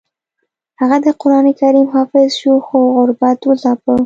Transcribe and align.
هغه 0.79 0.97
د 1.05 1.07
قران 1.21 1.45
کریم 1.59 1.87
حافظ 1.95 2.27
شو 2.41 2.53
خو 2.65 2.77
غربت 2.95 3.39
وځاپه 3.45 3.93